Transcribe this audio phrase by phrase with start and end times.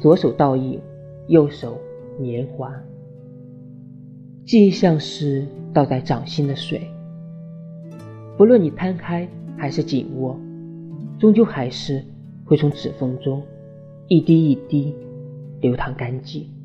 [0.00, 0.80] 左手倒影
[1.28, 1.78] 右手
[2.18, 2.72] 年华
[4.46, 6.80] 记忆像是倒在掌心的水。
[8.36, 10.40] 不论你摊开还是紧握
[11.18, 12.02] 终究还是
[12.46, 13.42] 会从指缝中
[14.08, 14.94] 一滴一滴
[15.60, 16.59] 流淌干净。